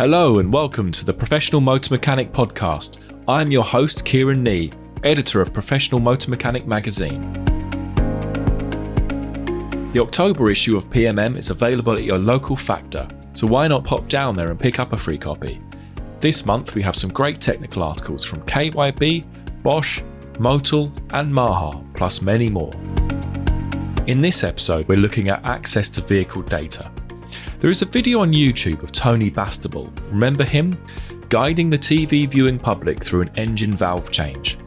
[0.00, 3.00] Hello and welcome to the Professional Motor Mechanic podcast.
[3.28, 4.72] I'm your host, Kieran Nee,
[5.04, 7.20] editor of Professional Motor Mechanic magazine.
[9.92, 14.08] The October issue of PMM is available at your local factor, so why not pop
[14.08, 15.60] down there and pick up a free copy?
[16.20, 19.26] This month we have some great technical articles from KYB,
[19.62, 20.00] Bosch,
[20.38, 22.72] Motul, and Maha, plus many more.
[24.06, 26.90] In this episode, we're looking at access to vehicle data.
[27.60, 30.76] There is a video on YouTube of Tony Bastable, remember him?
[31.28, 34.58] Guiding the TV viewing public through an engine valve change.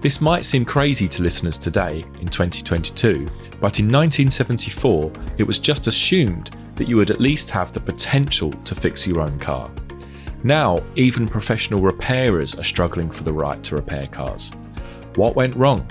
[0.00, 3.26] This might seem crazy to listeners today, in 2022,
[3.60, 8.50] but in 1974 it was just assumed that you would at least have the potential
[8.50, 9.70] to fix your own car.
[10.42, 14.52] Now, even professional repairers are struggling for the right to repair cars.
[15.16, 15.86] What went wrong?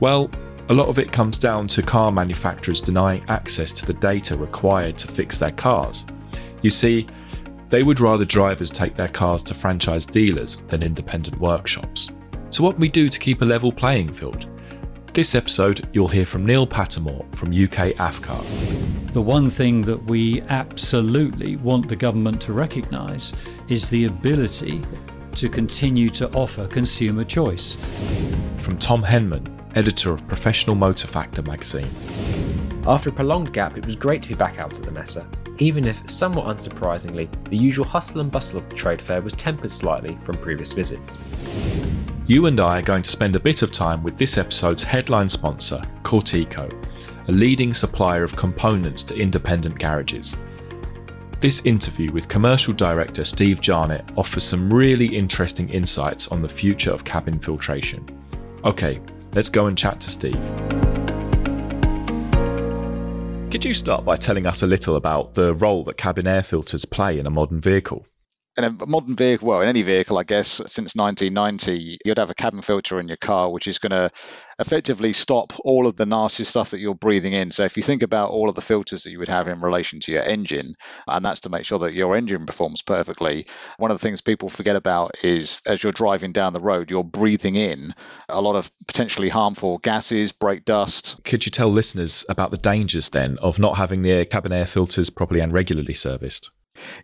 [0.00, 0.30] Well,
[0.68, 4.98] a lot of it comes down to car manufacturers denying access to the data required
[4.98, 6.06] to fix their cars.
[6.62, 7.06] You see,
[7.68, 12.10] they would rather drivers take their cars to franchise dealers than independent workshops.
[12.50, 14.48] So, what can we do to keep a level playing field?
[15.12, 19.12] This episode, you'll hear from Neil Pattemore from UK AFCAR.
[19.12, 23.32] The one thing that we absolutely want the government to recognise
[23.68, 24.82] is the ability
[25.36, 27.76] to continue to offer consumer choice.
[28.58, 29.46] From Tom Henman,
[29.76, 31.90] editor of Professional Motor Factor magazine.
[32.86, 35.18] After a prolonged gap, it was great to be back out at the Messe,
[35.58, 39.70] even if, somewhat unsurprisingly, the usual hustle and bustle of the trade fair was tempered
[39.70, 41.18] slightly from previous visits.
[42.26, 45.28] You and I are going to spend a bit of time with this episode's headline
[45.28, 46.72] sponsor, Corteco,
[47.28, 50.36] a leading supplier of components to independent garages.
[51.40, 56.92] This interview with commercial director Steve Jarnett offers some really interesting insights on the future
[56.92, 58.08] of cabin filtration.
[58.64, 59.00] Okay,
[59.34, 60.34] let's go and chat to Steve.
[63.50, 66.84] Could you start by telling us a little about the role that cabin air filters
[66.84, 68.06] play in a modern vehicle?
[68.56, 72.34] in a modern vehicle, well, in any vehicle, I guess, since 1990, you'd have a
[72.34, 74.10] cabin filter in your car, which is going to
[74.58, 77.50] effectively stop all of the nasty stuff that you're breathing in.
[77.50, 80.00] So if you think about all of the filters that you would have in relation
[80.00, 80.74] to your engine,
[81.06, 83.46] and that's to make sure that your engine performs perfectly,
[83.76, 87.04] one of the things people forget about is as you're driving down the road, you're
[87.04, 87.92] breathing in
[88.28, 91.22] a lot of potentially harmful gases, brake dust.
[91.24, 95.10] Could you tell listeners about the dangers then of not having the cabin air filters
[95.10, 96.50] properly and regularly serviced?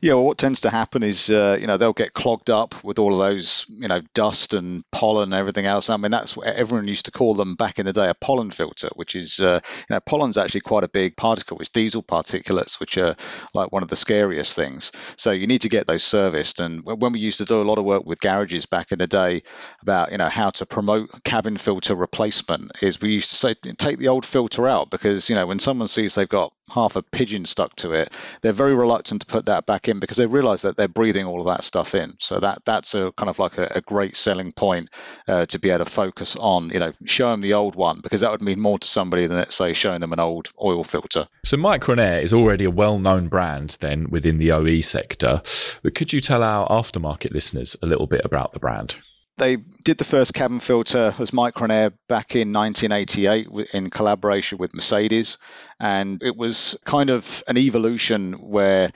[0.01, 2.99] Yeah, well, what tends to happen is, uh, you know, they'll get clogged up with
[2.99, 5.91] all of those, you know, dust and pollen and everything else.
[5.91, 8.51] I mean, that's what everyone used to call them back in the day a pollen
[8.51, 11.59] filter, which is, uh, you know, pollen's actually quite a big particle.
[11.61, 13.17] It's diesel particulates, which are
[13.55, 14.93] like one of the scariest things.
[15.17, 16.61] So you need to get those serviced.
[16.61, 19.07] And when we used to do a lot of work with garages back in the
[19.07, 19.43] day
[19.83, 23.99] about, you know, how to promote cabin filter replacement, is we used to say take
[23.99, 27.45] the old filter out because, you know, when someone sees they've got half a pigeon
[27.45, 30.77] stuck to it, they're very reluctant to put that back in because they realize that
[30.77, 32.15] they're breathing all of that stuff in.
[32.21, 34.91] So that that's a kind of like a, a great selling point
[35.29, 38.21] uh, to be able to focus on, you know, show them the old one because
[38.21, 41.27] that would mean more to somebody than let's say showing them an old oil filter.
[41.45, 45.43] So Micron Air is already a well-known brand then within the OE sector,
[45.83, 48.97] but could you tell our aftermarket listeners a little bit about the brand?
[49.39, 54.75] They did the first cabin filter as Micron Air back in 1988 in collaboration with
[54.75, 55.39] Mercedes.
[55.81, 58.91] And it was kind of an evolution where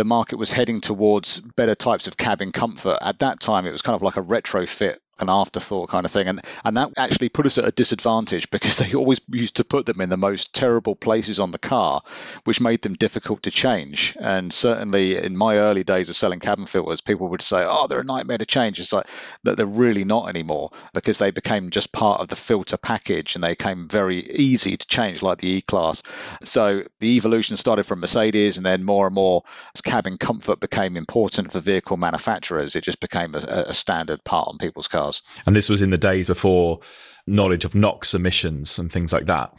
[0.00, 2.96] the market was heading towards better types of cabin comfort.
[3.02, 6.26] At that time, it was kind of like a retrofit an afterthought kind of thing.
[6.26, 9.86] And and that actually put us at a disadvantage because they always used to put
[9.86, 12.02] them in the most terrible places on the car,
[12.44, 14.16] which made them difficult to change.
[14.20, 18.00] And certainly in my early days of selling cabin filters, people would say, "Oh, they're
[18.00, 19.06] a nightmare to change." It's like
[19.44, 23.44] that they're really not anymore because they became just part of the filter package and
[23.44, 26.02] they became very easy to change, like the E-Class.
[26.44, 29.42] So the evolution started from Mercedes, and then more and more
[29.74, 34.48] as cabin comfort became important for vehicle manufacturers, it just became a, a standard part
[34.48, 35.09] on people's cars
[35.46, 36.80] And this was in the days before
[37.26, 39.54] knowledge of NOx emissions and things like that.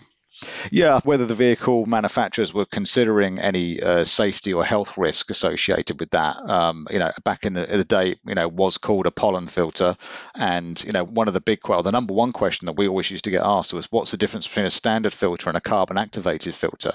[0.72, 6.12] Yeah, whether the vehicle manufacturers were considering any uh, safety or health risk associated with
[6.12, 9.48] that, um, you know, back in the, the, day, you know, was called a pollen
[9.48, 9.96] filter,
[10.36, 13.10] and you know, one of the big, well, the number one question that we always
[13.10, 15.98] used to get asked was, what's the difference between a standard filter and a carbon
[15.98, 16.92] activated filter?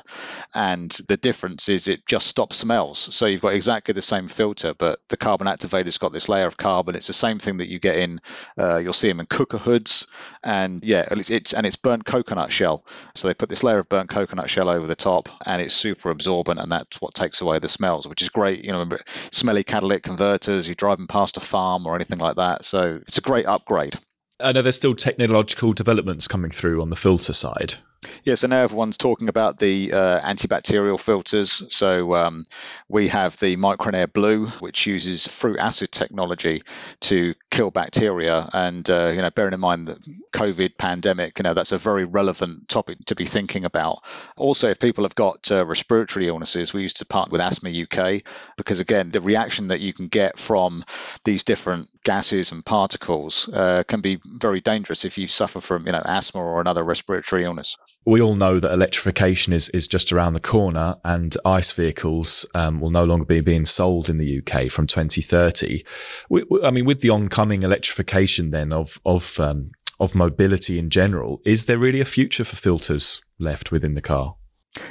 [0.55, 3.15] And the difference is it just stops smells.
[3.15, 6.57] So you've got exactly the same filter, but the carbon activator's got this layer of
[6.57, 6.97] carbon.
[6.97, 8.21] It's the same thing that you get in,
[8.59, 10.09] uh, you'll see them in cooker hoods,
[10.43, 12.85] and yeah, it's and it's burnt coconut shell.
[13.15, 16.61] So put this layer of burnt coconut shell over the top, and it's super absorbent,
[16.61, 18.65] and that's what takes away the smells, which is great.
[18.65, 22.65] You know, smelly catalytic converters, you're driving past a farm or anything like that.
[22.65, 23.97] So it's a great upgrade.
[24.39, 27.75] I know there's still technological developments coming through on the filter side.
[28.25, 31.63] Yeah, so now everyone's talking about the uh, antibacterial filters.
[31.71, 32.45] So um,
[32.89, 36.63] we have the Micronair Blue, which uses fruit acid technology
[37.01, 38.49] to kill bacteria.
[38.53, 40.01] And uh, you know, bearing in mind the
[40.33, 44.03] COVID pandemic, you know that's a very relevant topic to be thinking about.
[44.37, 48.23] Also, if people have got uh, respiratory illnesses, we used to partner with Asthma UK
[48.57, 50.85] because again, the reaction that you can get from
[51.25, 55.93] these different gases and particles uh, can be very dangerous if you suffer from you
[55.93, 57.77] know asthma or another respiratory illness
[58.07, 62.81] we all know that electrification is, is just around the corner and ICE vehicles um,
[62.81, 65.85] will no longer be being sold in the UK from 2030.
[66.31, 71.43] We, I mean, with the oncoming electrification then of, of, um, of mobility in general,
[71.45, 74.37] is there really a future for filters left within the car?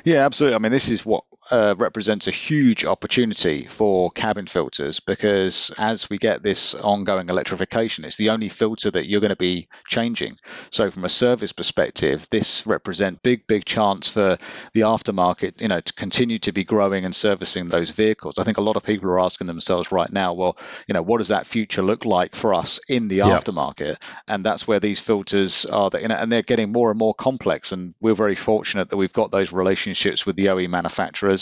[0.03, 0.56] Yeah, absolutely.
[0.56, 6.09] I mean, this is what uh, represents a huge opportunity for cabin filters because as
[6.09, 10.38] we get this ongoing electrification, it's the only filter that you're going to be changing.
[10.71, 14.38] So, from a service perspective, this represents big, big chance for
[14.74, 18.39] the aftermarket, you know, to continue to be growing and servicing those vehicles.
[18.39, 20.57] I think a lot of people are asking themselves right now, well,
[20.88, 24.01] you know, what does that future look like for us in the aftermarket?
[24.27, 27.13] And that's where these filters are, that, you know, and they're getting more and more
[27.13, 27.71] complex.
[27.71, 31.34] And we're very fortunate that we've got those relationships with the OE manufacturers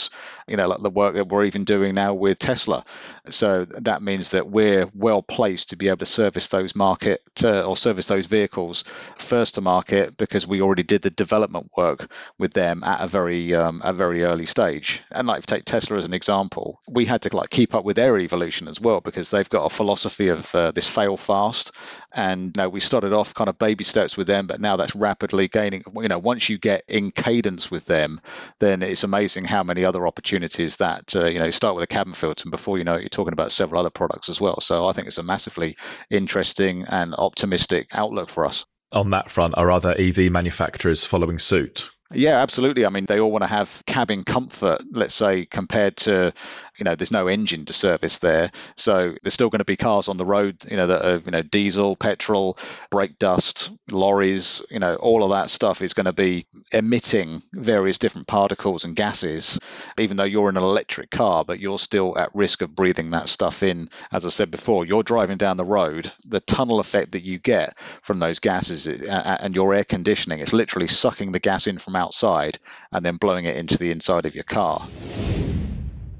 [0.47, 2.83] you know, like the work that we're even doing now with Tesla.
[3.29, 7.77] So that means that we're well placed to be able to service those market or
[7.77, 8.83] service those vehicles
[9.15, 13.53] first to market because we already did the development work with them at a very
[13.53, 15.03] um, a very early stage.
[15.11, 18.17] And like take Tesla as an example, we had to like keep up with their
[18.17, 21.71] evolution as well because they've got a philosophy of uh, this fail fast.
[22.13, 24.95] And you know, we started off kind of baby steps with them, but now that's
[24.95, 25.83] rapidly gaining.
[25.95, 28.19] You know, once you get in cadence with them,
[28.59, 32.13] then it's amazing how many other opportunities that uh, you know start with a cabin
[32.13, 34.59] filter and before you know it, you're talking about several other products as well.
[34.61, 35.75] So i think it's a massively
[36.09, 38.65] interesting and optimistic outlook for us.
[38.91, 42.85] On that front are other ev manufacturers following suit yeah, absolutely.
[42.85, 46.33] I mean, they all want to have cabin comfort, let's say, compared to,
[46.77, 48.51] you know, there's no engine to service there.
[48.75, 51.31] So there's still going to be cars on the road, you know, that are, you
[51.31, 52.57] know, diesel, petrol,
[52.89, 57.99] brake dust, lorries, you know, all of that stuff is going to be emitting various
[57.99, 59.59] different particles and gases,
[59.97, 63.29] even though you're in an electric car, but you're still at risk of breathing that
[63.29, 63.89] stuff in.
[64.11, 67.77] As I said before, you're driving down the road, the tunnel effect that you get
[67.79, 72.59] from those gases and your air conditioning, it's literally sucking the gas in from outside
[72.91, 74.87] and then blowing it into the inside of your car.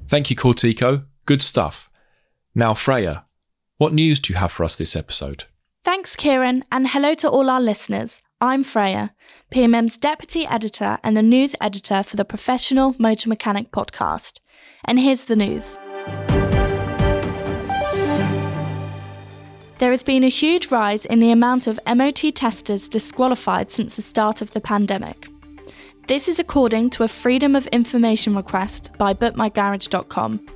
[0.08, 1.04] Thank you, Corteco.
[1.26, 1.90] Good stuff.
[2.54, 3.24] Now, Freya,
[3.78, 5.44] what news do you have for us this episode?
[5.84, 8.22] Thanks, Kieran, and hello to all our listeners.
[8.40, 9.14] I'm Freya,
[9.52, 14.40] PMM's deputy editor and the news editor for the Professional Motor Mechanic podcast.
[14.84, 15.78] And here's the news.
[19.78, 24.02] There has been a huge rise in the amount of MOT testers disqualified since the
[24.02, 25.28] start of the pandemic.
[26.06, 30.46] This is according to a Freedom of Information request by bookmygarage.com.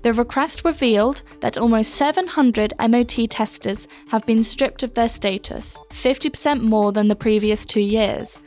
[0.00, 6.62] The request revealed that almost 700 MOT testers have been stripped of their status, 50%
[6.62, 8.38] more than the previous two years.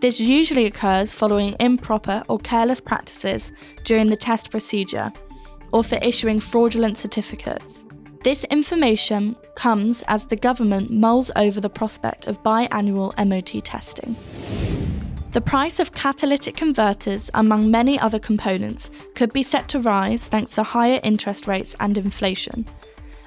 [0.00, 3.52] This usually occurs following improper or careless practices
[3.84, 5.12] during the test procedure,
[5.72, 7.84] or for issuing fraudulent certificates.
[8.24, 14.16] This information comes as the government mulls over the prospect of biannual MOT testing.
[15.32, 20.54] The price of catalytic converters, among many other components, could be set to rise thanks
[20.56, 22.66] to higher interest rates and inflation.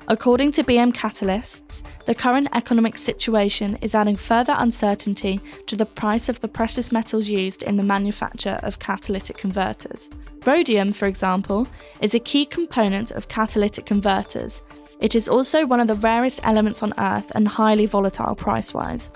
[0.08, 6.30] According to BM Catalysts, the current economic situation is adding further uncertainty to the price
[6.30, 10.12] of the precious metals used in the manufacture of catalytic converters.
[10.46, 11.68] Rhodium, for example,
[12.02, 14.62] is a key component of catalytic converters.
[15.00, 19.10] It is also one of the rarest elements on Earth and highly volatile price wise.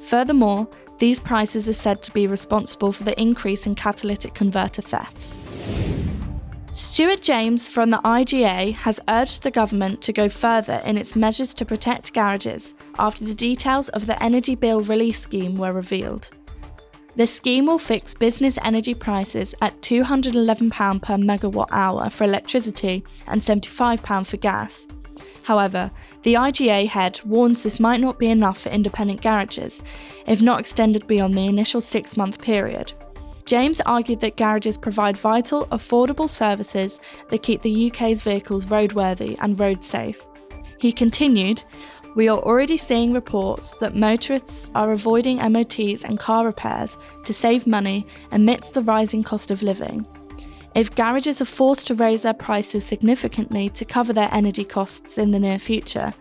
[0.00, 0.66] Furthermore,
[1.00, 5.38] these prices are said to be responsible for the increase in catalytic converter thefts.
[6.72, 11.52] Stuart James from the IGA has urged the government to go further in its measures
[11.54, 16.30] to protect garages after the details of the Energy Bill Relief Scheme were revealed.
[17.16, 23.40] The scheme will fix business energy prices at £211 per megawatt hour for electricity and
[23.40, 24.86] £75 for gas.
[25.42, 25.90] However,
[26.22, 29.82] the IGA head warns this might not be enough for independent garages,
[30.26, 32.92] if not extended beyond the initial six month period.
[33.46, 37.00] James argued that garages provide vital, affordable services
[37.30, 40.24] that keep the UK's vehicles roadworthy and road safe.
[40.78, 41.64] He continued,
[42.14, 47.66] We are already seeing reports that motorists are avoiding MOTs and car repairs to save
[47.66, 50.06] money amidst the rising cost of living.
[50.74, 55.32] If garages are forced to raise their prices significantly to cover their energy costs in
[55.32, 56.14] the near future,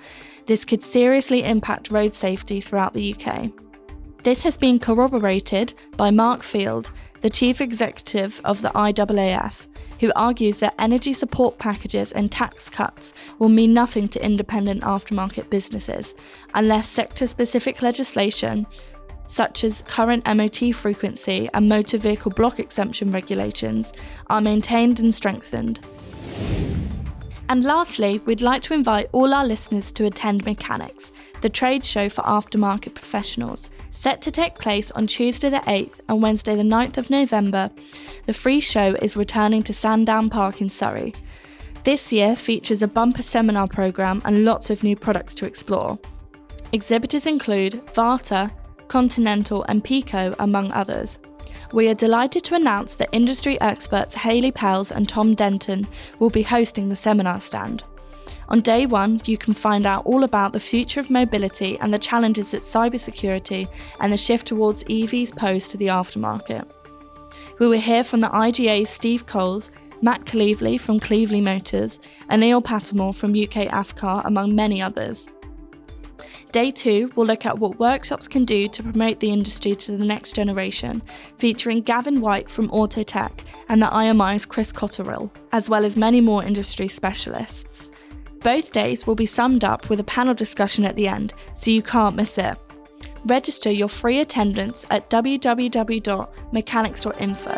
[0.47, 3.51] this could seriously impact road safety throughout the UK.
[4.23, 6.91] This has been corroborated by Mark Field,
[7.21, 9.67] the chief executive of the IAAF,
[9.99, 15.49] who argues that energy support packages and tax cuts will mean nothing to independent aftermarket
[15.49, 16.15] businesses
[16.53, 18.65] unless sector specific legislation,
[19.29, 23.93] such as current MOT frequency and motor vehicle block exemption regulations,
[24.27, 25.79] are maintained and strengthened.
[27.47, 32.09] And lastly, we'd like to invite all our listeners to attend Mechanex, the trade show
[32.09, 33.71] for aftermarket professionals.
[33.91, 37.71] Set to take place on Tuesday the 8th and Wednesday the 9th of November,
[38.25, 41.13] the free show is returning to Sandown Park in Surrey.
[41.85, 45.97] This year features a bumper seminar programme and lots of new products to explore.
[46.71, 48.51] Exhibitors include Varta,
[48.89, 51.19] Continental, and Pico, among others.
[51.71, 55.87] We are delighted to announce that industry experts Hayley Pells and Tom Denton
[56.19, 57.83] will be hosting the seminar stand.
[58.49, 61.99] On day one, you can find out all about the future of mobility and the
[61.99, 63.67] challenges that cybersecurity
[63.99, 66.67] and the shift towards EVs pose to the aftermarket.
[67.59, 69.69] We will hear from the IGA's Steve Coles,
[70.01, 75.27] Matt Cleveley from Cleveley Motors, and Neil Pattemore from UK AFCAR, among many others.
[76.51, 80.03] Day 2 will look at what workshops can do to promote the industry to the
[80.03, 81.03] next generation,
[81.37, 86.43] featuring Gavin White from Autotech and the IMI's Chris Cotterill, as well as many more
[86.43, 87.91] industry specialists.
[88.39, 91.83] Both days will be summed up with a panel discussion at the end, so you
[91.83, 92.57] can't miss it.
[93.25, 97.51] Register your free attendance at www.mechanex.info.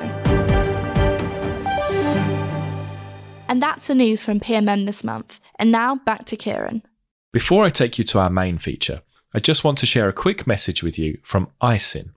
[3.47, 5.39] And that's the news from PMM this month.
[5.59, 6.83] And now back to Kieran.
[7.33, 10.45] Before I take you to our main feature, I just want to share a quick
[10.45, 12.09] message with you from Aisin.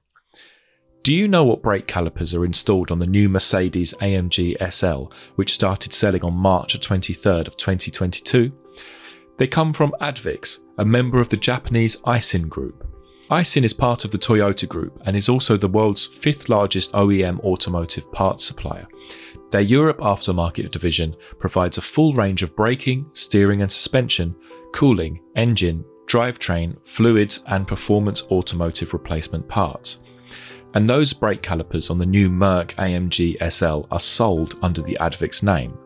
[1.04, 5.54] Do you know what brake calipers are installed on the new Mercedes AMG SL, which
[5.54, 8.50] started selling on March 23rd of 2022?
[9.38, 12.84] They come from ADVICS, a member of the Japanese Aisin Group.
[13.30, 17.38] Aisin is part of the Toyota Group and is also the world's fifth largest OEM
[17.44, 18.88] automotive parts supplier.
[19.52, 24.34] Their Europe aftermarket division provides a full range of braking, steering and suspension,
[24.74, 30.00] cooling, engine, drivetrain, fluids, and performance automotive replacement parts
[30.74, 35.42] and those brake calipers on the new Merc AMG SL are sold under the ADVICS
[35.42, 35.78] name.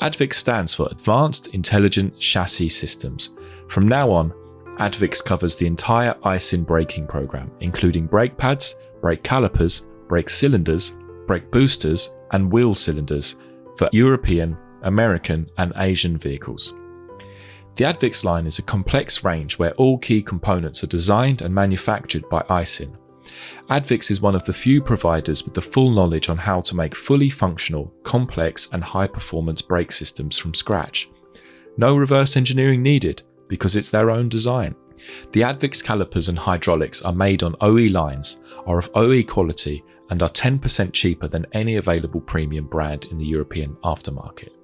[0.00, 3.30] ADVICS stands for Advanced Intelligent Chassis Systems.
[3.68, 4.32] From now on,
[4.78, 10.96] ADVICS covers the entire Aisin braking program, including brake pads, brake calipers, brake cylinders,
[11.26, 13.36] brake boosters, and wheel cylinders
[13.76, 16.74] for European, American, and Asian vehicles.
[17.78, 22.28] The ADVICS line is a complex range where all key components are designed and manufactured
[22.28, 22.96] by Aisin.
[23.70, 26.96] ADVICS is one of the few providers with the full knowledge on how to make
[26.96, 31.08] fully functional, complex, and high performance brake systems from scratch.
[31.76, 34.74] No reverse engineering needed because it's their own design.
[35.30, 40.20] The ADVICS calipers and hydraulics are made on OE lines, are of OE quality, and
[40.20, 44.57] are 10% cheaper than any available premium brand in the European aftermarket.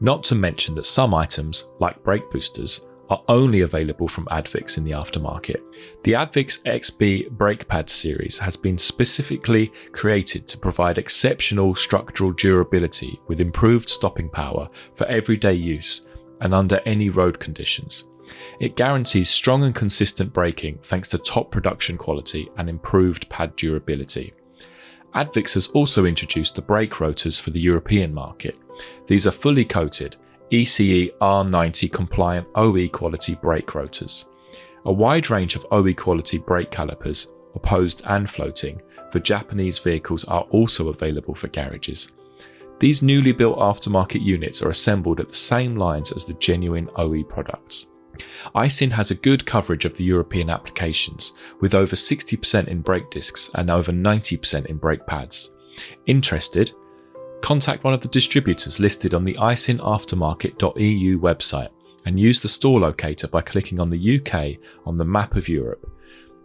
[0.00, 4.84] Not to mention that some items, like brake boosters, are only available from ADVICS in
[4.84, 5.60] the aftermarket.
[6.04, 13.20] The ADVICS XB brake pad series has been specifically created to provide exceptional structural durability
[13.28, 16.06] with improved stopping power for everyday use
[16.40, 18.10] and under any road conditions.
[18.58, 24.32] It guarantees strong and consistent braking thanks to top production quality and improved pad durability.
[25.14, 28.58] ADVICS has also introduced the brake rotors for the European market.
[29.06, 30.16] These are fully coated
[30.50, 34.26] ECE R90 compliant OE quality brake rotors.
[34.84, 40.42] A wide range of OE quality brake calipers, opposed and floating, for Japanese vehicles are
[40.50, 42.12] also available for garages.
[42.80, 47.22] These newly built aftermarket units are assembled at the same lines as the genuine OE
[47.22, 47.86] products.
[48.54, 53.50] Aisin has a good coverage of the European applications, with over 60% in brake discs
[53.54, 55.54] and over 90% in brake pads.
[56.06, 56.72] Interested?
[57.44, 61.68] contact one of the distributors listed on the aisinaftermarket.eu website
[62.06, 64.56] and use the store locator by clicking on the UK
[64.86, 65.86] on the map of Europe.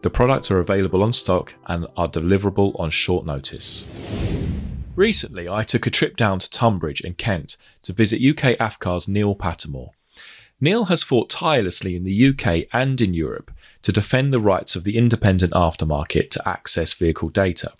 [0.01, 3.85] The products are available on stock and are deliverable on short notice.
[4.93, 9.35] Recently, I took a trip down to Tonbridge in Kent to visit UK AFCAR's Neil
[9.35, 9.91] Pattemore.
[10.61, 13.51] Neil has fought tirelessly in the UK and in Europe
[13.81, 17.71] to defend the rights of the independent aftermarket to access vehicle data.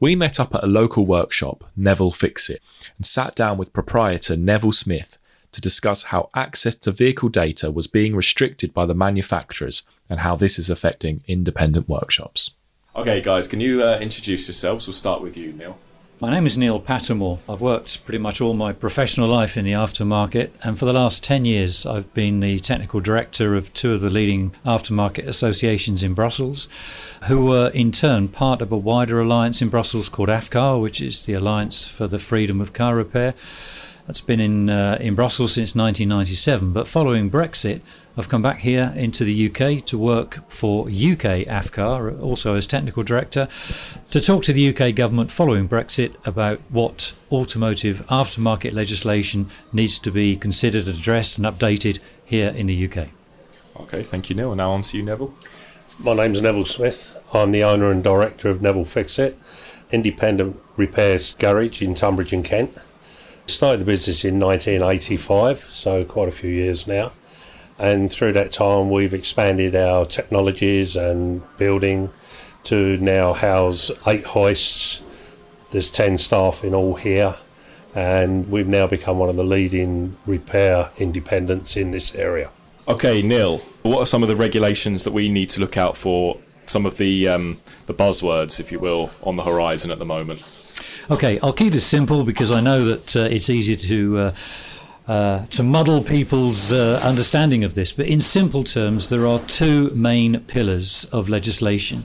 [0.00, 2.60] We met up at a local workshop, Nev'll Fix It,
[2.96, 5.18] and sat down with proprietor Neville Smith
[5.52, 10.36] to discuss how access to vehicle data was being restricted by the manufacturers and how
[10.36, 12.50] this is affecting independent workshops.
[12.94, 14.86] Okay, guys, can you uh, introduce yourselves?
[14.86, 15.78] We'll start with you, Neil.
[16.18, 17.40] My name is Neil Pattemore.
[17.46, 21.22] I've worked pretty much all my professional life in the aftermarket, and for the last
[21.22, 26.14] 10 years, I've been the technical director of two of the leading aftermarket associations in
[26.14, 26.70] Brussels,
[27.24, 31.26] who were in turn part of a wider alliance in Brussels called AFCAR, which is
[31.26, 33.34] the Alliance for the Freedom of Car Repair.
[34.06, 37.80] That's been in, uh, in Brussels since 1997, but following Brexit,
[38.16, 43.02] I've come back here into the UK to work for UK AFCAR, also as technical
[43.02, 43.48] director,
[44.12, 50.12] to talk to the UK government following Brexit about what automotive aftermarket legislation needs to
[50.12, 53.08] be considered, addressed, and updated here in the UK.
[53.80, 54.52] Okay, thank you, Neil.
[54.52, 55.34] And now on to you, Neville.
[55.98, 57.20] My name's Neville Smith.
[57.34, 59.36] I'm the owner and director of Nev'll Fix It,
[59.90, 62.78] independent repairs garage in Tonbridge in Kent.
[63.46, 67.12] Started the business in 1985, so quite a few years now
[67.78, 72.10] and through that time we've expanded our technologies and building
[72.64, 75.02] to now house eight hoists.
[75.72, 77.36] There's 10 staff in all here,
[77.94, 82.50] and we've now become one of the leading repair independents in this area.
[82.88, 86.38] Okay, Neil, what are some of the regulations that we need to look out for?
[86.66, 90.65] Some of the um, the buzzwords, if you will, on the horizon at the moment.
[91.08, 94.18] Okay, I'll keep this simple because I know that uh, it's easy to.
[94.18, 94.34] Uh,
[95.08, 97.92] uh, to muddle people's uh, understanding of this.
[97.92, 102.00] But in simple terms, there are two main pillars of legislation.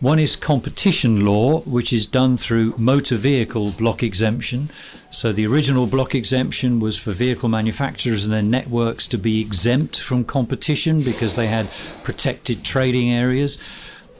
[0.00, 4.68] One is competition law, which is done through motor vehicle block exemption.
[5.10, 9.98] So the original block exemption was for vehicle manufacturers and their networks to be exempt
[9.98, 11.70] from competition because they had
[12.02, 13.56] protected trading areas.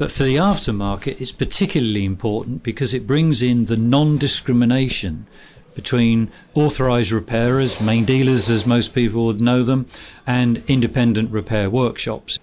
[0.02, 5.28] But for the aftermarket, it's particularly important because it brings in the non discrimination
[5.76, 9.86] between authorised repairers, main dealers as most people would know them,
[10.26, 12.40] and independent repair workshops.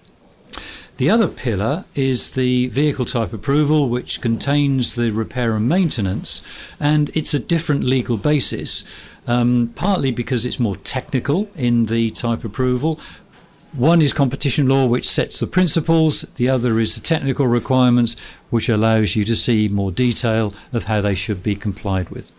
[0.96, 6.40] The other pillar is the vehicle type approval, which contains the repair and maintenance,
[6.80, 8.84] and it's a different legal basis,
[9.26, 12.98] um, partly because it's more technical in the type approval.
[13.72, 18.16] One is competition law, which sets the principles, the other is the technical requirements,
[18.50, 22.32] which allows you to see more detail of how they should be complied with.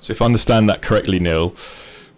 [0.00, 1.54] So if I understand that correctly, Neil,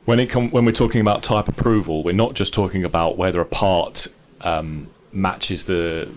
[0.06, 3.40] when it com- when we're talking about type approval, we're not just talking about whether
[3.40, 4.06] a part
[4.40, 6.08] um, matches the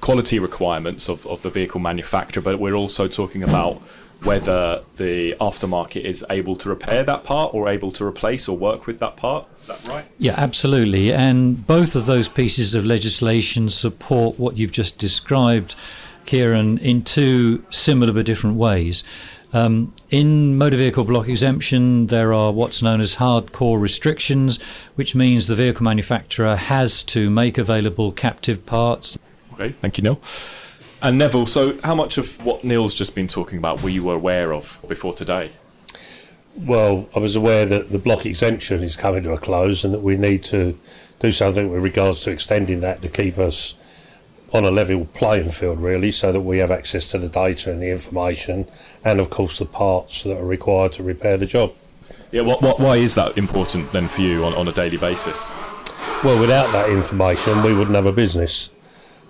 [0.00, 3.82] quality requirements of, of the vehicle manufacturer, but we're also talking about
[4.24, 8.86] whether the aftermarket is able to repair that part or able to replace or work
[8.86, 9.46] with that part.
[9.62, 10.04] Is that right?
[10.18, 11.12] Yeah, absolutely.
[11.12, 15.74] And both of those pieces of legislation support what you've just described,
[16.24, 19.02] Kieran, in two similar but different ways.
[19.52, 24.62] Um, in motor vehicle block exemption, there are what's known as hardcore restrictions,
[24.94, 29.18] which means the vehicle manufacturer has to make available captive parts.
[29.54, 30.20] Okay, thank you, Neil.
[31.02, 34.54] And Neville, so how much of what Neil's just been talking about were you aware
[34.54, 35.50] of before today?
[36.54, 40.00] Well, I was aware that the block exemption is coming to a close and that
[40.00, 40.78] we need to
[41.18, 43.74] do something with regards to extending that to keep us
[44.52, 47.82] on a level playing field, really, so that we have access to the data and
[47.82, 48.68] the information,
[49.04, 51.72] and of course the parts that are required to repair the job.
[52.30, 55.48] Yeah, what, what, why is that important then for you on, on a daily basis?
[56.22, 58.70] Well, without that information, we wouldn't have a business.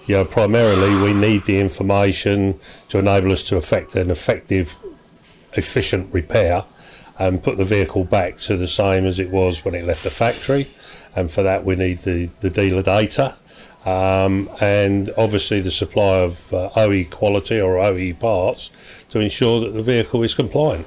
[0.06, 4.76] You know, primarily we need the information to enable us to effect an effective,
[5.52, 6.64] efficient repair
[7.18, 10.10] and put the vehicle back to the same as it was when it left the
[10.10, 10.74] factory.
[11.14, 13.36] And for that, we need the, the dealer data
[13.84, 18.70] um, and obviously the supply of uh, OE quality or OE parts
[19.08, 20.86] to ensure that the vehicle is compliant.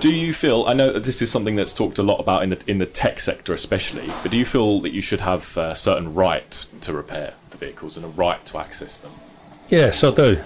[0.00, 0.64] Do you feel?
[0.66, 2.86] I know that this is something that's talked a lot about in the in the
[2.86, 4.06] tech sector, especially.
[4.22, 8.04] But do you feel that you should have a certain right to repair vehicles and
[8.04, 9.12] a right to access them?
[9.68, 10.42] Yes, I do.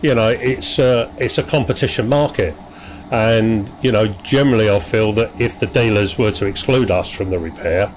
[0.00, 2.54] You know, it's uh, it's a competition market,
[3.10, 7.30] and you know, generally, I feel that if the dealers were to exclude us from
[7.30, 7.92] the repair,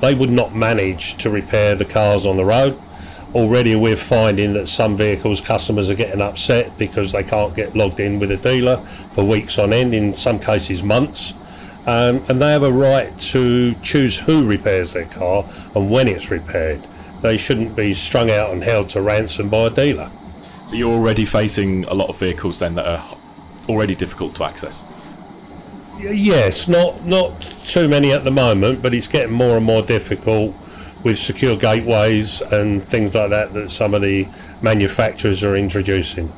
[0.00, 2.78] they would not manage to repair the cars on the road.
[3.34, 8.00] Already, we're finding that some vehicles customers are getting upset because they can't get logged
[8.00, 8.78] in with a dealer
[9.14, 11.34] for weeks on end, in some cases, months.
[11.86, 16.30] Um, and they have a right to choose who repairs their car and when it's
[16.30, 16.80] repaired.
[17.26, 20.12] They shouldn't be strung out and held to ransom by a dealer.
[20.68, 23.04] So, you're already facing a lot of vehicles then that are
[23.68, 24.84] already difficult to access?
[25.98, 30.54] Yes, not not too many at the moment, but it's getting more and more difficult
[31.02, 34.28] with secure gateways and things like that that some of the
[34.62, 36.32] manufacturers are introducing.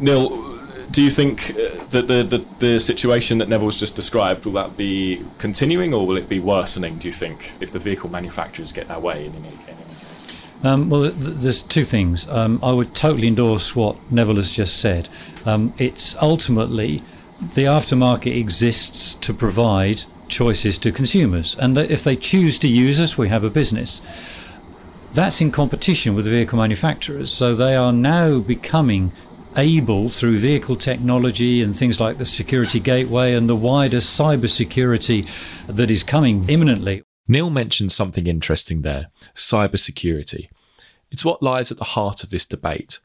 [0.00, 0.58] Neil,
[0.90, 4.76] do you think uh, that the, the, the situation that Neville's just described will that
[4.76, 6.98] be continuing or will it be worsening?
[6.98, 9.52] Do you think if the vehicle manufacturers get their way in any?
[10.62, 12.28] Um, well, th- there's two things.
[12.28, 15.08] Um, I would totally endorse what Neville has just said.
[15.44, 17.02] Um, it's ultimately
[17.54, 23.18] the aftermarket exists to provide choices to consumers, and if they choose to use us,
[23.18, 24.00] we have a business.
[25.12, 29.12] That's in competition with the vehicle manufacturers, so they are now becoming
[29.56, 35.26] able through vehicle technology and things like the security gateway and the wider cyber security
[35.66, 37.02] that is coming imminently.
[37.28, 40.48] Neil mentioned something interesting there cybersecurity.
[41.10, 42.98] It's what lies at the heart of this debate.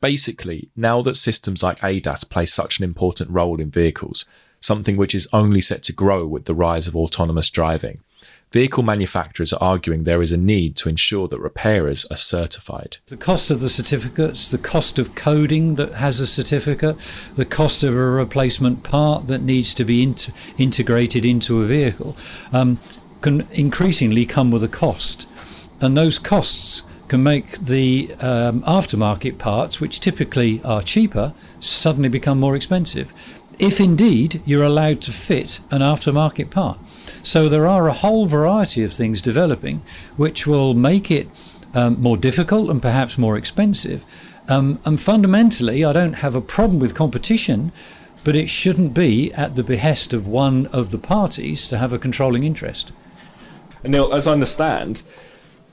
[0.00, 4.26] Basically, now that systems like ADAS play such an important role in vehicles,
[4.60, 8.00] something which is only set to grow with the rise of autonomous driving,
[8.52, 12.98] vehicle manufacturers are arguing there is a need to ensure that repairers are certified.
[13.06, 16.96] The cost of the certificates, the cost of coding that has a certificate,
[17.34, 22.16] the cost of a replacement part that needs to be int- integrated into a vehicle
[22.52, 22.78] um,
[23.24, 25.26] can increasingly come with a cost.
[25.80, 32.38] And those costs can make the um, aftermarket parts, which typically are cheaper, suddenly become
[32.38, 33.10] more expensive.
[33.58, 36.78] If indeed you're allowed to fit an aftermarket part.
[37.22, 39.80] So there are a whole variety of things developing
[40.16, 41.26] which will make it
[41.72, 44.04] um, more difficult and perhaps more expensive.
[44.48, 47.72] Um, and fundamentally, I don't have a problem with competition,
[48.22, 51.98] but it shouldn't be at the behest of one of the parties to have a
[51.98, 52.92] controlling interest.
[53.84, 55.02] And Neil, as I understand,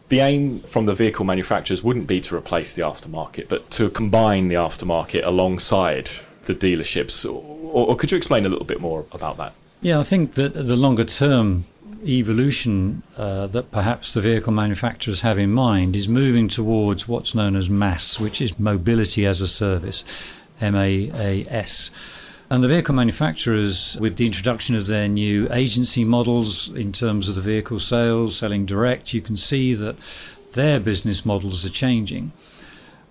[0.10, 4.50] the aim from the vehicle manufacturers wouldn't be to replace the aftermarket, but to combine
[4.50, 6.12] the aftermarket alongside
[6.44, 7.26] the dealerships.
[7.26, 9.54] Or, or could you explain a little bit more about that?
[9.82, 11.66] Yeah, I think that the longer term
[12.06, 17.56] evolution uh, that perhaps the vehicle manufacturers have in mind is moving towards what's known
[17.56, 20.04] as MaaS, which is mobility as a service,
[20.60, 21.92] M A A S.
[22.52, 27.36] And the vehicle manufacturers, with the introduction of their new agency models in terms of
[27.36, 29.96] the vehicle sales, selling direct, you can see that
[30.52, 32.34] their business models are changing.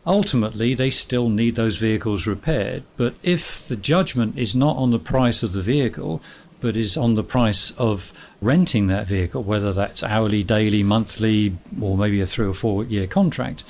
[0.07, 4.99] Ultimately, they still need those vehicles repaired, but if the judgment is not on the
[4.99, 6.21] price of the vehicle,
[6.61, 11.97] but is on the price of renting that vehicle, whether that's hourly, daily, monthly, or
[11.97, 13.65] maybe a three or four year contract,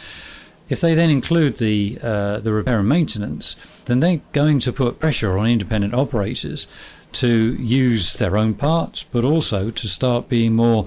[0.70, 4.98] if they then include the uh, the repair and maintenance, then they're going to put
[4.98, 6.66] pressure on independent operators
[7.12, 10.86] to use their own parts, but also to start being more,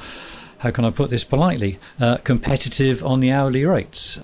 [0.60, 4.22] how can I put this politely, uh, competitive on the hourly rates.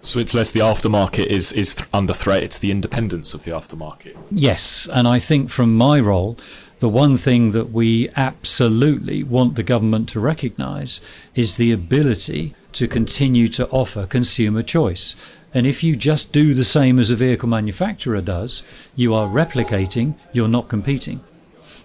[0.00, 3.50] So it's less the aftermarket is is th- under threat; it's the independence of the
[3.50, 4.16] aftermarket.
[4.30, 6.38] Yes, and I think from my role,
[6.78, 11.00] the one thing that we absolutely want the government to recognise
[11.34, 15.16] is the ability to continue to offer consumer choice.
[15.54, 18.62] And if you just do the same as a vehicle manufacturer does,
[18.94, 21.20] you are replicating, you're not competing.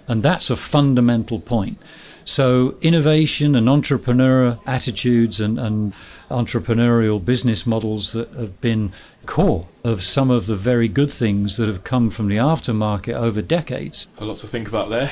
[0.08, 1.78] And that's a fundamental point.
[2.26, 5.94] So, innovation and entrepreneur attitudes and, and
[6.30, 8.94] entrepreneurial business models that have been
[9.26, 13.42] core of some of the very good things that have come from the aftermarket over
[13.42, 14.08] decades.
[14.16, 15.12] So, lots to think about there.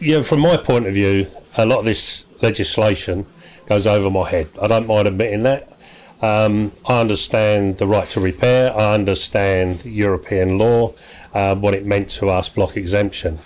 [0.00, 3.26] Yeah, from my point of view, a lot of this legislation
[3.66, 4.48] goes over my head.
[4.60, 5.70] I don't mind admitting that.
[6.22, 8.74] Um, I understand the right to repair.
[8.74, 10.94] I understand European law,
[11.34, 13.38] uh, what it meant to us, block exemption.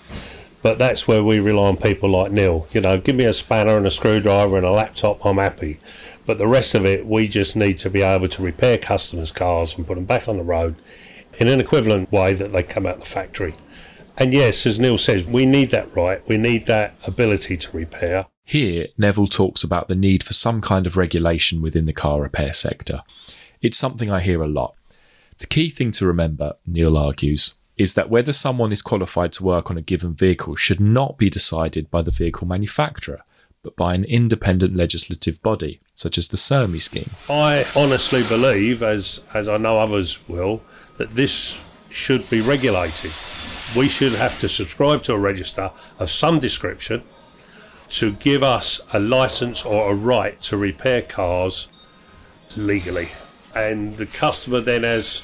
[0.62, 2.68] But that's where we rely on people like Neil.
[2.72, 5.80] You know, give me a spanner and a screwdriver and a laptop, I'm happy.
[6.26, 9.76] But the rest of it, we just need to be able to repair customers' cars
[9.76, 10.76] and put them back on the road
[11.38, 13.54] in an equivalent way that they come out the factory.
[14.16, 16.26] And yes, as Neil says, we need that right.
[16.28, 18.26] We need that ability to repair.
[18.48, 22.54] Here, Neville talks about the need for some kind of regulation within the car repair
[22.54, 23.02] sector.
[23.60, 24.74] It's something I hear a lot.
[25.36, 29.70] The key thing to remember, Neil argues, is that whether someone is qualified to work
[29.70, 33.20] on a given vehicle should not be decided by the vehicle manufacturer,
[33.62, 37.10] but by an independent legislative body, such as the SERMI scheme.
[37.28, 40.62] I honestly believe, as, as I know others will,
[40.96, 43.12] that this should be regulated.
[43.76, 47.02] We should have to subscribe to a register of some description
[47.90, 51.68] to give us a license or a right to repair cars
[52.56, 53.08] legally.
[53.54, 55.22] And the customer then has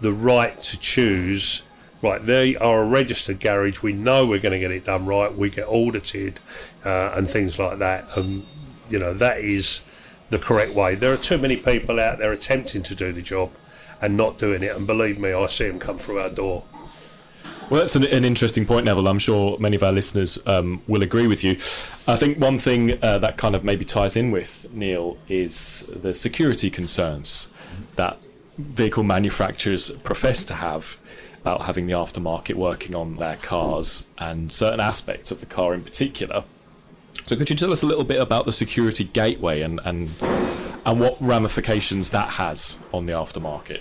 [0.00, 1.62] the right to choose
[2.02, 3.82] right, they are a registered garage.
[3.82, 5.34] We know we're going to get it done right.
[5.34, 6.40] We get audited
[6.84, 8.16] uh, and things like that.
[8.16, 8.44] And,
[8.88, 9.82] you know, that is
[10.28, 10.94] the correct way.
[10.94, 13.52] There are too many people out there attempting to do the job
[14.00, 14.76] and not doing it.
[14.76, 16.64] And believe me, I see them come through our door.
[17.68, 19.08] Well, that's an, an, interesting point, Neville.
[19.08, 21.52] I'm sure many of our listeners um, will agree with you.
[22.06, 26.14] I think one thing uh, that kind of maybe ties in with Neil is the
[26.14, 27.48] security concerns
[27.96, 28.18] that
[28.56, 30.98] vehicle manufacturers profess to have
[31.40, 35.82] about having the aftermarket working on their cars and certain aspects of the car in
[35.82, 36.44] particular.
[37.26, 40.10] So, could you tell us a little bit about the security gateway and, and
[40.86, 43.80] and what ramifications that has on the aftermarket.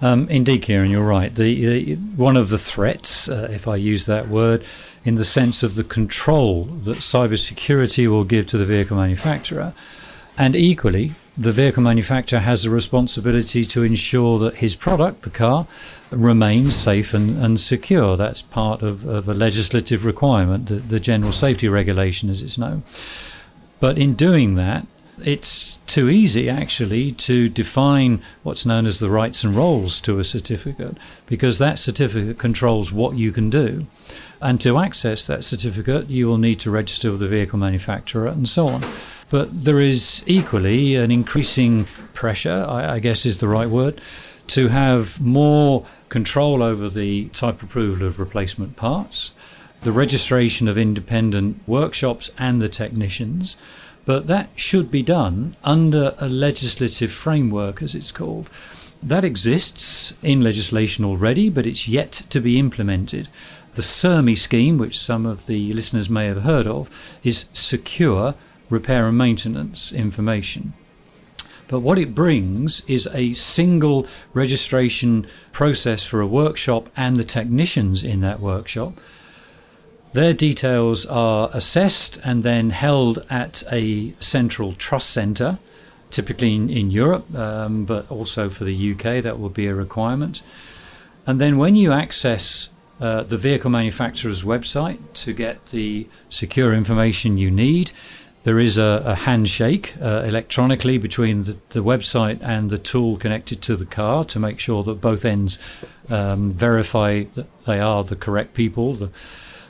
[0.00, 1.34] Um, indeed, Kieran, you're right.
[1.34, 4.64] The, the one of the threats, uh, if I use that word,
[5.04, 9.72] in the sense of the control that cybersecurity will give to the vehicle manufacturer,
[10.36, 15.66] and equally, the vehicle manufacturer has a responsibility to ensure that his product, the car,
[16.10, 18.16] remains safe and, and secure.
[18.16, 22.82] That's part of, of a legislative requirement, the, the general safety regulation, as it's known.
[23.80, 24.86] But in doing that,
[25.24, 30.24] it's too easy actually to define what's known as the rights and roles to a
[30.24, 33.86] certificate because that certificate controls what you can do.
[34.40, 38.48] And to access that certificate, you will need to register with the vehicle manufacturer and
[38.48, 38.84] so on.
[39.30, 44.00] But there is equally an increasing pressure, I, I guess is the right word,
[44.48, 49.32] to have more control over the type approval of replacement parts,
[49.82, 53.56] the registration of independent workshops and the technicians.
[54.06, 58.48] But that should be done under a legislative framework, as it's called.
[59.02, 63.28] That exists in legislation already, but it's yet to be implemented.
[63.74, 66.88] The SERMI scheme, which some of the listeners may have heard of,
[67.22, 68.34] is secure
[68.70, 70.72] repair and maintenance information.
[71.68, 78.04] But what it brings is a single registration process for a workshop and the technicians
[78.04, 78.94] in that workshop.
[80.16, 85.58] Their details are assessed and then held at a central trust centre,
[86.10, 90.42] typically in, in Europe, um, but also for the UK, that will be a requirement.
[91.26, 97.36] And then when you access uh, the vehicle manufacturer's website to get the secure information
[97.36, 97.92] you need,
[98.44, 103.60] there is a, a handshake uh, electronically between the, the, website and the tool connected
[103.60, 105.58] to the car to make sure that both ends
[106.08, 109.10] um, verify that they are the correct people, the,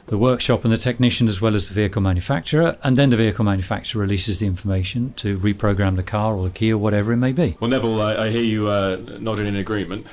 [0.07, 2.77] the workshop and the technician, as well as the vehicle manufacturer.
[2.83, 6.73] And then the vehicle manufacturer releases the information to reprogram the car or the key
[6.73, 7.57] or whatever it may be.
[7.61, 10.07] Well, Neville, I, I hear you uh, nodding in agreement.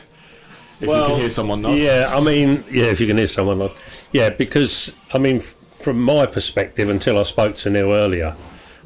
[0.82, 1.78] If well, you can hear someone nod.
[1.78, 3.72] Yeah, I mean, yeah, if you can hear someone nod.
[4.12, 8.36] Yeah, because, I mean, from my perspective, until I spoke to Neil earlier,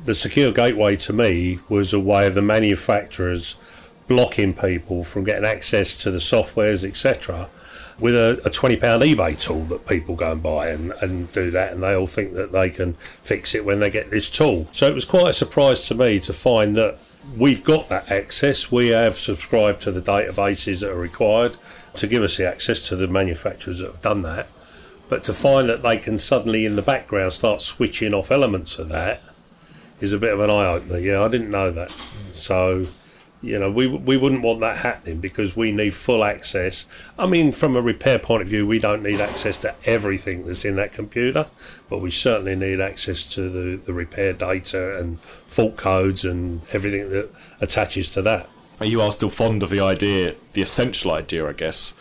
[0.03, 3.55] the secure gateway to me was a way of the manufacturers
[4.07, 7.49] blocking people from getting access to the softwares, etc.,
[7.99, 11.73] with a, a £20 eBay tool that people go and buy and, and do that,
[11.73, 14.67] and they all think that they can fix it when they get this tool.
[14.71, 16.99] So it was quite a surprise to me to find that
[17.35, 18.71] we've got that access.
[18.71, 21.57] We have subscribed to the databases that are required
[21.95, 24.47] to give us the access to the manufacturers that have done that.
[25.09, 28.89] But to find that they can suddenly, in the background, start switching off elements of
[28.89, 29.21] that
[29.99, 30.99] is a bit of an eye opener.
[30.99, 31.89] Yeah, I didn't know that.
[31.91, 32.87] So,
[33.41, 36.87] you know, we we wouldn't want that happening because we need full access.
[37.19, 40.65] I mean, from a repair point of view, we don't need access to everything that's
[40.65, 41.47] in that computer,
[41.89, 47.11] but we certainly need access to the, the repair data and fault codes and everything
[47.11, 47.29] that
[47.61, 48.49] attaches to that.
[48.81, 51.93] You are still fond of the idea, the essential idea, I guess,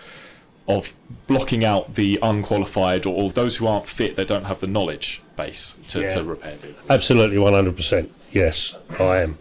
[0.69, 0.95] of
[1.27, 5.77] blocking out the unqualified or, those who aren't fit, that don't have the knowledge base
[5.89, 6.11] to, yeah.
[6.11, 6.87] to repair vehicles.
[6.91, 8.11] Absolutely, 100%.
[8.33, 9.39] Yes, I am.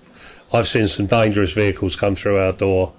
[0.55, 2.93] I've seen some dangerous vehicles come through our door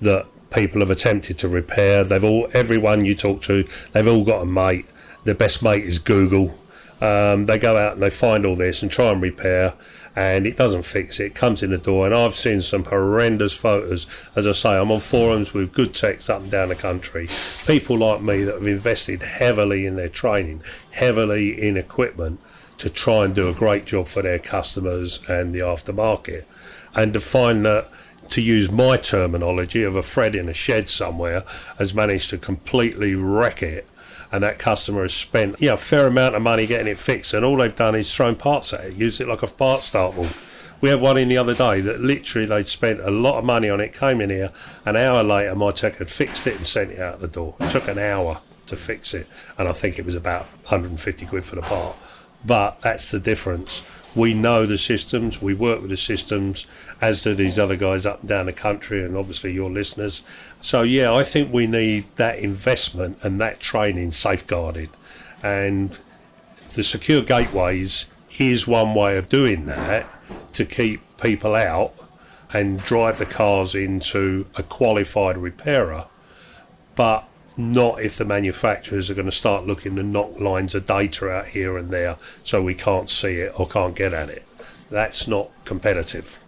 [0.00, 2.02] that people have attempted to repair.
[2.02, 4.86] They've all, everyone you talk to, they've all got a mate.
[5.24, 6.58] Their best mate is Google.
[7.02, 9.74] Um, they go out and they find all this and try and repair,
[10.16, 11.26] and it doesn't fix it.
[11.26, 14.06] It comes in the door, and I've seen some horrendous photos.
[14.34, 17.28] As I say, I'm on forums with good techs up and down the country.
[17.66, 20.62] People like me that have invested heavily in their training,
[20.92, 22.40] heavily in equipment
[22.78, 26.44] to try and do a great job for their customers and the aftermarket.
[26.96, 27.88] And to find that
[28.30, 31.44] to use my terminology of a Fred in a shed somewhere,
[31.78, 33.88] has managed to completely wreck it
[34.34, 37.44] and that customer has spent know, a fair amount of money getting it fixed, and
[37.44, 40.26] all they've done is thrown parts at it, used it like a part start wall.
[40.80, 43.70] We had one in the other day that literally they'd spent a lot of money
[43.70, 44.50] on it, came in here,
[44.84, 47.54] an hour later, my tech had fixed it and sent it out the door.
[47.60, 51.44] It took an hour to fix it, and I think it was about 150 quid
[51.44, 51.94] for the part.
[52.44, 56.66] But that's the difference we know the systems, we work with the systems,
[57.00, 60.22] as do these other guys up and down the country, and obviously your listeners.
[60.60, 64.90] So, yeah, I think we need that investment and that training safeguarded.
[65.42, 65.98] And
[66.74, 68.06] the secure gateways
[68.38, 70.08] is one way of doing that
[70.54, 71.92] to keep people out
[72.52, 76.06] and drive the cars into a qualified repairer.
[76.94, 81.30] But not if the manufacturers are going to start looking to knock lines of data
[81.30, 84.46] out here and there so we can't see it or can't get at it.
[84.90, 86.40] That's not competitive.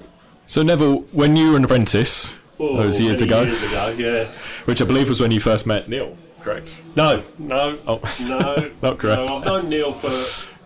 [0.46, 4.30] So, Neville, when you were an apprentice, oh, those years ago, years ago, yeah.
[4.64, 6.16] which I believe was when you first met Neil.
[6.46, 6.80] Correct?
[6.94, 8.00] No, no, Oh.
[8.20, 9.28] no, Not correct.
[9.28, 10.10] No, I've known Neil for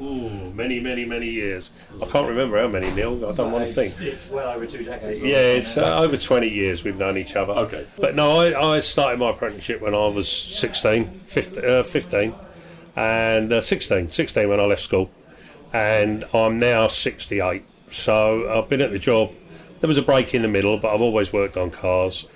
[0.03, 1.73] ooh, many, many, many years.
[2.03, 3.27] I can't remember how many, Neil.
[3.27, 3.95] I don't want to think.
[4.07, 5.23] It's well over two decades.
[5.23, 7.55] Yeah, it's uh, over 20 years we've known each other.
[7.55, 7.87] Okay.
[7.97, 12.35] But no, I, I started my apprenticeship when I was 16, 15, uh, 15
[12.97, 15.11] and uh, 16, 16 when I left school.
[15.73, 17.65] And I'm now 68.
[17.89, 19.33] So I've been at the job.
[19.81, 22.27] There was a break in the middle, but I've always worked on cars.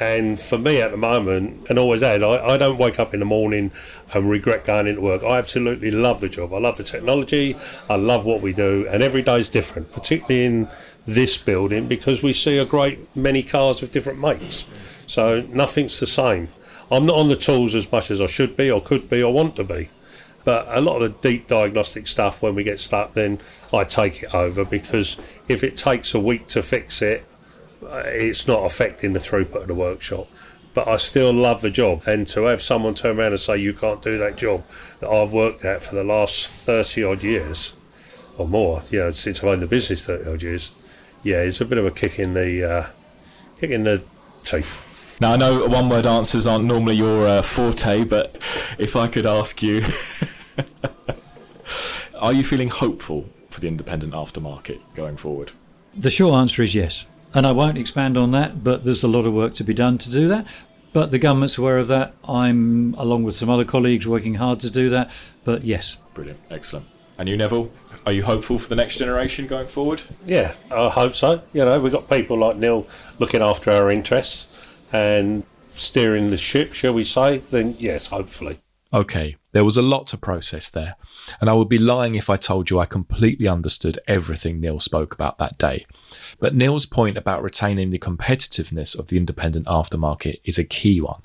[0.00, 3.20] And for me at the moment, and always had, I, I don't wake up in
[3.20, 3.70] the morning
[4.12, 5.22] and regret going into work.
[5.22, 6.52] I absolutely love the job.
[6.52, 7.56] I love the technology.
[7.88, 8.88] I love what we do.
[8.90, 10.68] And every day is different, particularly in
[11.06, 14.66] this building because we see a great many cars of different makes.
[15.06, 16.48] So nothing's the same.
[16.90, 19.32] I'm not on the tools as much as I should be or could be or
[19.32, 19.90] want to be.
[20.44, 23.40] But a lot of the deep diagnostic stuff, when we get stuck, then
[23.72, 25.18] I take it over because
[25.48, 27.24] if it takes a week to fix it,
[27.90, 30.28] it's not affecting the throughput of the workshop.
[30.72, 33.72] But I still love the job, and to have someone turn around and say you
[33.72, 34.64] can't do that job
[34.98, 37.76] that I've worked at for the last thirty odd years
[38.36, 40.72] or more, you know, since I've owned the business thirty odd years,
[41.22, 42.86] yeah, it's a bit of a kick in the uh,
[43.60, 44.02] kick in the
[44.42, 44.84] teeth.
[45.20, 48.34] Now I know one-word answers aren't normally your uh, forte, but
[48.78, 49.82] if I could ask you,
[52.16, 55.52] are you feeling hopeful for the independent aftermarket going forward?
[55.96, 57.06] The short answer is yes.
[57.34, 59.98] And I won't expand on that, but there's a lot of work to be done
[59.98, 60.46] to do that.
[60.92, 62.14] But the government's aware of that.
[62.28, 65.10] I'm, along with some other colleagues, working hard to do that.
[65.44, 66.86] But yes, Brilliant, excellent.
[67.18, 67.70] And you, Neville,
[68.06, 70.02] are you hopeful for the next generation going forward?
[70.24, 71.42] Yeah, I hope so.
[71.52, 72.86] You know, we've got people like Neil
[73.18, 74.48] looking after our interests
[74.92, 77.38] and steering the ship, shall we say?
[77.38, 78.60] Then yes, hopefully.
[78.92, 80.94] Okay, there was a lot to process there,
[81.40, 85.14] and I would be lying if I told you I completely understood everything Neil spoke
[85.14, 85.86] about that day.
[86.38, 91.22] But Neil's point about retaining the competitiveness of the independent aftermarket is a key one.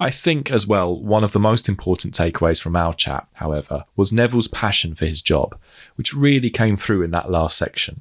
[0.00, 4.12] I think, as well, one of the most important takeaways from our chat, however, was
[4.12, 5.56] Neville's passion for his job,
[5.94, 8.00] which really came through in that last section.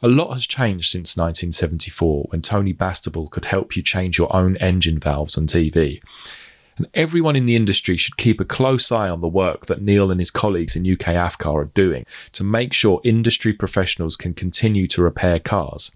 [0.00, 4.56] A lot has changed since 1974 when Tony Bastable could help you change your own
[4.56, 6.02] engine valves on TV.
[6.82, 10.10] And everyone in the industry should keep a close eye on the work that Neil
[10.10, 14.88] and his colleagues in UK AFCAR are doing to make sure industry professionals can continue
[14.88, 15.92] to repair cars,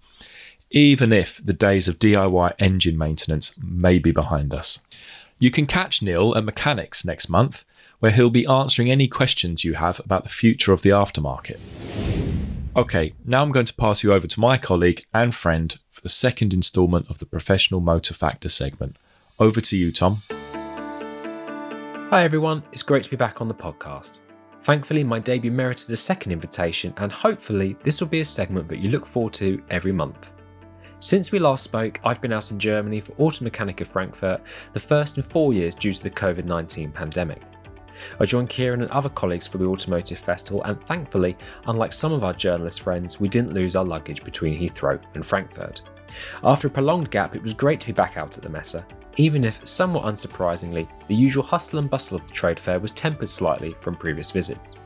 [0.71, 4.79] even if the days of DIY engine maintenance may be behind us.
[5.39, 7.65] You can catch Neil at Mechanex next month,
[7.99, 11.59] where he'll be answering any questions you have about the future of the aftermarket.
[12.77, 16.07] Okay, now I'm going to pass you over to my colleague and friend for the
[16.07, 18.95] second instalment of the Professional Motor Factor segment.
[19.37, 20.21] Over to you, Tom.
[22.09, 24.19] Hi everyone, it's great to be back on the podcast.
[24.61, 28.79] Thankfully, my debut merited a second invitation, and hopefully, this will be a segment that
[28.79, 30.31] you look forward to every month.
[31.01, 34.41] Since we last spoke, I've been out in Germany for Automechanika Frankfurt,
[34.71, 37.41] the first in four years due to the COVID 19 pandemic.
[38.21, 42.23] I joined Kieran and other colleagues for the Automotive Festival, and thankfully, unlike some of
[42.23, 45.81] our journalist friends, we didn't lose our luggage between Heathrow and Frankfurt.
[46.41, 48.77] After a prolonged gap, it was great to be back out at the Messe,
[49.17, 53.29] even if, somewhat unsurprisingly, the usual hustle and bustle of the trade fair was tempered
[53.29, 54.77] slightly from previous visits.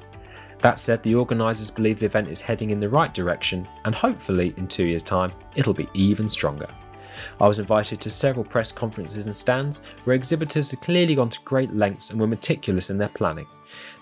[0.60, 4.54] That said, the organisers believe the event is heading in the right direction, and hopefully,
[4.58, 6.68] in two years' time, it'll be even stronger.
[7.40, 11.40] I was invited to several press conferences and stands where exhibitors had clearly gone to
[11.42, 13.48] great lengths and were meticulous in their planning.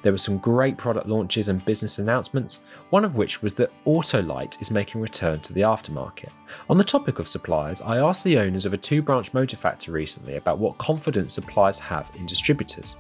[0.02, 4.62] There were some great product launches and business announcements, one of which was that Autolite
[4.62, 6.30] is making a return to the aftermarket.
[6.70, 9.94] On the topic of suppliers, I asked the owners of a two branch motor factory
[9.94, 12.98] recently about what confidence suppliers have in distributors,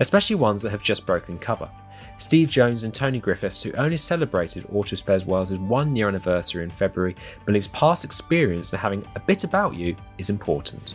[0.00, 1.70] especially ones that have just broken cover.
[2.18, 6.70] Steve Jones and Tony Griffiths, who only celebrated Auto Spares Wales' one year anniversary in
[6.70, 10.94] February, believes past experience and having a bit about you is important.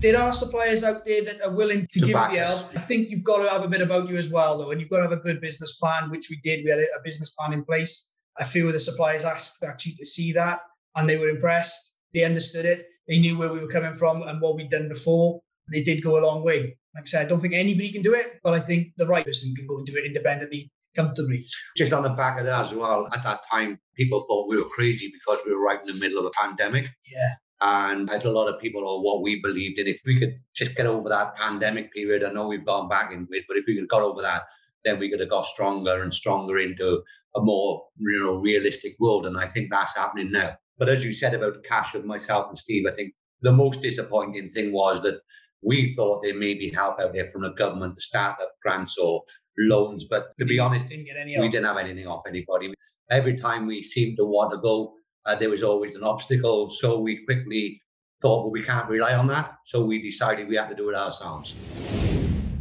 [0.00, 2.68] there are suppliers out there that are willing to, To give back you help.
[2.74, 4.90] I think you've got to have a bit about you as well, though, and you've
[4.90, 6.64] got to have a good business plan, which we did.
[6.64, 8.12] We had a, a business plan in place.
[8.38, 10.60] A few of the suppliers asked actually to see that,
[10.96, 11.96] and they were impressed.
[12.14, 12.86] They understood it.
[13.08, 15.40] They knew where we were coming from and what we'd done before.
[15.72, 16.76] They did go a long way.
[16.94, 19.24] Like I said, I don't think anybody can do it, but I think the right
[19.24, 21.46] person can go and do it independently, comfortably.
[21.76, 24.68] Just on the back of that as well, at that time, people thought we were
[24.68, 26.86] crazy because we were right in the middle of a pandemic.
[27.10, 27.34] Yeah.
[27.60, 30.76] And as a lot of people know what we believed in, if we could just
[30.76, 33.74] get over that pandemic period, I know we've gone back into it, but if we
[33.74, 34.42] could have got over that,
[34.84, 37.02] then we could have got stronger and stronger into
[37.34, 39.26] a more you know realistic world.
[39.26, 40.56] And I think that's happening now.
[40.78, 44.50] But as you said about cash and myself and Steve, I think the most disappointing
[44.50, 45.20] thing was that
[45.62, 48.96] we thought there may be help out there from the government to start up grants
[48.98, 49.22] or
[49.58, 50.04] loans.
[50.04, 52.72] But to be honest, didn't get any we didn't have anything off anybody.
[53.10, 54.94] Every time we seemed to want to go,
[55.26, 56.70] uh, there was always an obstacle.
[56.70, 57.80] So we quickly
[58.20, 59.56] thought, well, we can't rely on that.
[59.64, 61.54] So we decided we had to do it ourselves.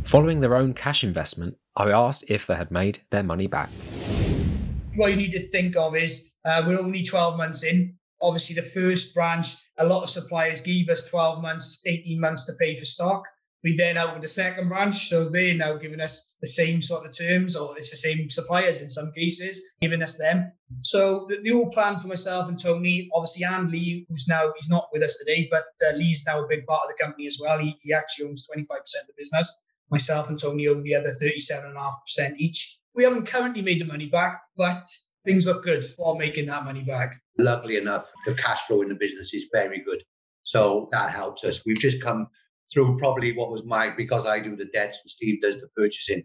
[0.04, 3.70] Following their own cash investment, I asked if they had made their money back.
[4.95, 7.98] What you need to think of is uh, we're only 12 months in.
[8.22, 12.53] Obviously, the first branch, a lot of suppliers gave us 12 months, 18 months to
[12.59, 13.24] pay for stock.
[13.63, 17.18] We then opened the second branch, so they're now giving us the same sort of
[17.18, 20.51] terms, or it's the same suppliers in some cases, giving us them.
[20.82, 24.89] So the, the plan for myself and Tony, obviously, and Lee, who's now he's not
[24.93, 27.57] with us today, but uh, Lee's now a big part of the company as well.
[27.57, 29.63] He, he actually owns 25% of the business.
[29.89, 32.80] Myself and Tony own the other 37.5% each.
[32.93, 34.86] We haven't currently made the money back, but
[35.26, 37.22] things look good for making that money back.
[37.40, 40.02] Luckily enough, the cash flow in the business is very good.
[40.44, 41.64] So that helps us.
[41.66, 42.28] We've just come
[42.74, 46.24] through probably what was my because I do the debts and Steve does the purchasing.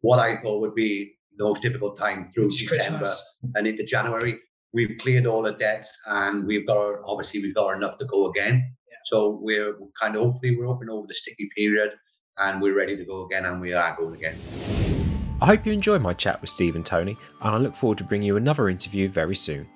[0.00, 3.38] What I thought would be the most difficult time through It's December Christmas.
[3.54, 4.38] and into January.
[4.72, 8.30] We've cleared all the debts and we've got our, obviously we've got enough to go
[8.30, 8.74] again.
[9.06, 11.92] So we're kind of hopefully we're open over the sticky period
[12.38, 14.36] and we're ready to go again and we are going again.
[15.40, 18.04] I hope you enjoyed my chat with Steve and Tony, and I look forward to
[18.04, 19.66] bringing you another interview very soon.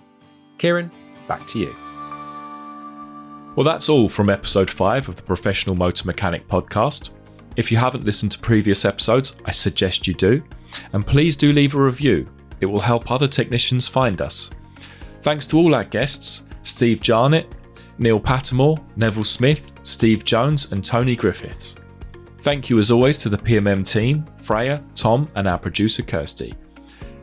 [0.59, 0.91] Kieran,
[1.29, 1.75] back to you.
[3.55, 7.11] Well, that's all from episode 5 of the Professional Motor Mechanic podcast.
[7.57, 10.43] If you haven't listened to previous episodes, I suggest you do.
[10.93, 12.29] And please do leave a review,
[12.61, 14.51] it will help other technicians find us.
[15.23, 17.55] Thanks to all our guests Steve Jarnett,
[17.99, 21.77] Neil Pattemore, Neville Smith, Steve Jones, and Tony Griffiths.
[22.41, 26.55] Thank you as always to the PMM team, Freya, Tom, and our producer Kirsty.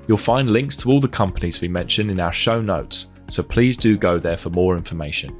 [0.07, 3.75] You'll find links to all the companies we mention in our show notes, so please
[3.75, 5.35] do go there for more information.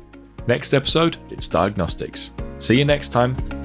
[0.48, 2.32] Next episode, it's diagnostics.
[2.58, 3.63] See you next time.